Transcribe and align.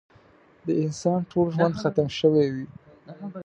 د 0.65 0.67
انسان 0.83 1.19
ټول 1.31 1.47
ژوند 1.55 1.73
ختم 1.81 2.07
شوی 2.19 2.45
وي. 2.53 2.65